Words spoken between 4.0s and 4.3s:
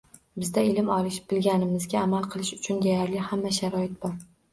bor.